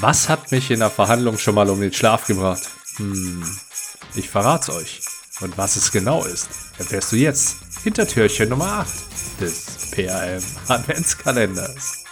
[0.00, 2.68] Was hat mich in der Verhandlung schon mal um den Schlaf gebracht?
[2.96, 3.42] Hm,
[4.14, 5.00] ich verrat's euch.
[5.40, 12.05] Und was es genau ist, erfährst du jetzt hinter Türchen Nummer 8 des PRM Adventskalenders.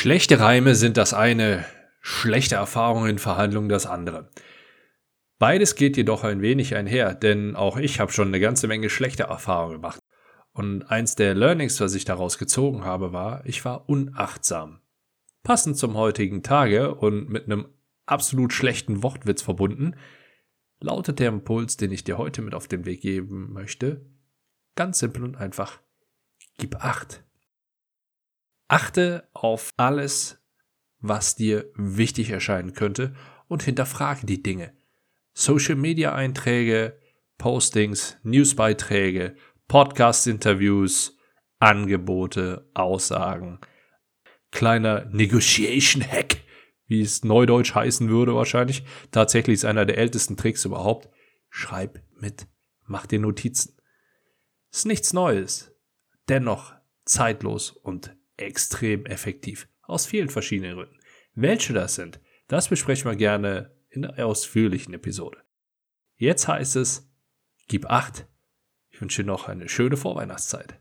[0.00, 1.66] Schlechte Reime sind das eine,
[2.00, 4.30] schlechte Erfahrungen in Verhandlungen das andere.
[5.38, 9.24] Beides geht jedoch ein wenig einher, denn auch ich habe schon eine ganze Menge schlechte
[9.24, 10.00] Erfahrungen gemacht.
[10.52, 14.80] Und eins der Learnings, was ich daraus gezogen habe, war, ich war unachtsam.
[15.42, 17.68] Passend zum heutigen Tage und mit einem
[18.06, 19.96] absolut schlechten Wortwitz verbunden,
[20.80, 24.06] lautet der Impuls, den ich dir heute mit auf den Weg geben möchte,
[24.76, 25.78] ganz simpel und einfach,
[26.56, 27.22] gib acht.
[28.70, 30.38] Achte auf alles,
[31.00, 33.16] was dir wichtig erscheinen könnte
[33.48, 34.72] und hinterfrage die Dinge.
[35.32, 36.96] Social Media Einträge,
[37.36, 39.34] Postings, Newsbeiträge,
[39.66, 41.18] Podcast-Interviews,
[41.58, 43.58] Angebote, Aussagen.
[44.52, 46.36] Kleiner Negotiation Hack,
[46.86, 48.84] wie es neudeutsch heißen würde wahrscheinlich.
[49.10, 51.08] Tatsächlich ist einer der ältesten Tricks überhaupt.
[51.48, 52.46] Schreib mit,
[52.86, 53.76] mach dir Notizen.
[54.70, 55.72] Ist nichts Neues,
[56.28, 56.72] dennoch
[57.04, 59.68] zeitlos und extrem effektiv.
[59.82, 60.98] Aus vielen verschiedenen Gründen.
[61.34, 65.38] Welche das sind, das besprechen wir gerne in der ausführlichen Episode.
[66.16, 67.10] Jetzt heißt es,
[67.68, 68.26] gib acht.
[68.90, 70.80] Ich wünsche noch eine schöne Vorweihnachtszeit.